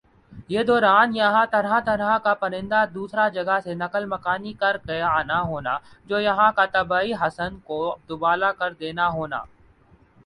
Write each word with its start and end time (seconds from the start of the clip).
یِہ 0.53 0.63
دوران 0.67 1.07
یَہاں 1.15 1.45
طرح 1.51 1.73
طرح 1.85 2.11
کا 2.23 2.33
پرندہ 2.41 2.79
دُوسْرا 2.93 3.27
جگہ 3.35 3.57
سے 3.63 3.71
نقل 3.83 4.03
مکانی 4.13 4.53
کرکہ 4.61 5.01
آنا 5.17 5.39
ہونا 5.49 5.77
جو 6.09 6.19
یَہاں 6.19 6.51
کا 6.57 6.65
طبعی 6.73 7.11
حسن 7.21 7.51
کو 7.67 7.81
دوبالا 8.07 8.51
کرنا 8.59 8.79
دینا 8.79 9.07
ہونا 9.09 9.39